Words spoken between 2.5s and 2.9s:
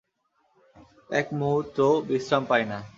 না।